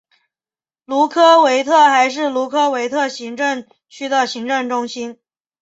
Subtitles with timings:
[0.85, 5.19] 卢科维特还是卢科维特行政区的行政中心。